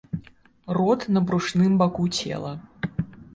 [0.77, 2.53] Рот на брушным баку цела.